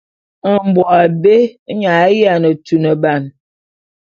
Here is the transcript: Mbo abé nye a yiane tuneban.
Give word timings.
Mbo 0.67 0.83
abé 1.01 1.35
nye 1.77 1.89
a 2.03 2.05
yiane 2.17 2.51
tuneban. 2.65 3.23